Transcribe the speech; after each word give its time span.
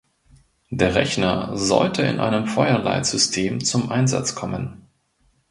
Der 0.71 0.95
Rechner 0.95 1.55
sollte 1.55 2.01
in 2.01 2.19
einem 2.19 2.47
Feuerleitsystem 2.47 3.63
zum 3.63 3.91
Einsatz 3.91 4.33
kommen. 4.33 4.87